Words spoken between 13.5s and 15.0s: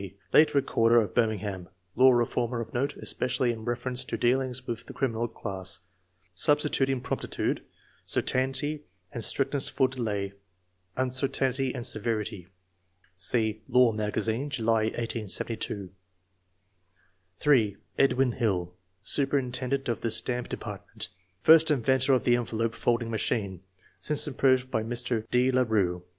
Law Magazine ^ July 1